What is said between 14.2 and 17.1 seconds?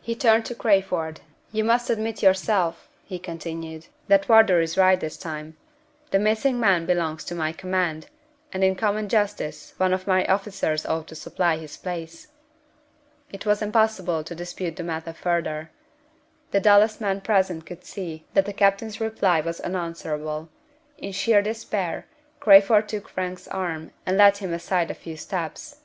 to dispute the matter further. The dullest